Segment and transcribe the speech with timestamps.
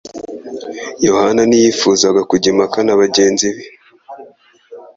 [1.05, 3.63] Yohana ntiyifuzaga kujya impaka na bagenzi be